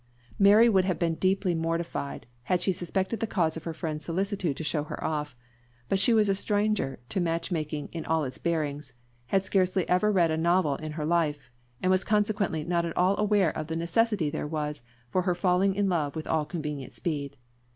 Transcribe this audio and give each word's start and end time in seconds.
Mary 0.39 0.67
would 0.67 0.85
have 0.85 0.97
been 0.97 1.13
deeply 1.13 1.53
mortified 1.53 2.25
had 2.45 2.59
she 2.63 2.71
suspected 2.71 3.19
the 3.19 3.27
cause 3.27 3.55
of 3.55 3.65
her 3.65 3.71
friend's 3.71 4.03
solicitude 4.03 4.57
to 4.57 4.63
show 4.63 4.83
her 4.83 5.03
off; 5.03 5.35
but 5.89 5.99
she 5.99 6.11
was 6.11 6.27
a 6.27 6.33
stranger 6.33 6.97
to 7.07 7.19
match 7.19 7.51
making 7.51 7.87
in 7.91 8.03
all 8.07 8.23
its 8.23 8.39
bearings, 8.39 8.93
had 9.27 9.45
scarcely 9.45 9.87
ever 9.87 10.11
read 10.11 10.31
a 10.31 10.37
novel 10.37 10.75
in 10.77 10.93
her 10.93 11.05
life, 11.05 11.51
and 11.83 11.91
was 11.91 12.03
consequently 12.03 12.63
not 12.63 12.83
at 12.83 12.97
all 12.97 13.15
aware 13.19 13.55
of 13.55 13.67
the 13.67 13.75
necessity 13.75 14.31
there 14.31 14.47
was 14.47 14.81
for 15.07 15.21
her 15.21 15.35
falling 15.35 15.75
in 15.75 15.87
love 15.87 16.15
with 16.15 16.25
all 16.25 16.45
convenient 16.45 16.93
speed. 16.93 17.37